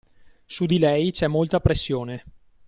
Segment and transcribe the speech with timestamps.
[0.47, 2.23] Su di lei c'è molta pressione